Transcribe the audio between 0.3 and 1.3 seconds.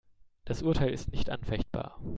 Das Urteil ist nicht